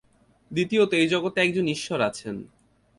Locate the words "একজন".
1.41-1.65